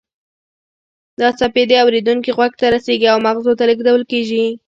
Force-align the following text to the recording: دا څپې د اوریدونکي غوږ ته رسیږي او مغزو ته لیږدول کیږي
دا 1.19 1.27
څپې 1.39 1.63
د 1.67 1.71
اوریدونکي 1.83 2.31
غوږ 2.37 2.53
ته 2.59 2.65
رسیږي 2.75 3.07
او 3.11 3.17
مغزو 3.27 3.53
ته 3.59 3.63
لیږدول 3.69 4.03
کیږي 4.11 4.45